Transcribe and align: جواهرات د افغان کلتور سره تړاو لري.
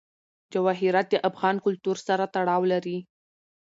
جواهرات 0.53 1.07
د 1.11 1.15
افغان 1.29 1.55
کلتور 1.65 1.97
سره 2.07 2.23
تړاو 2.35 2.63
لري. 2.71 2.97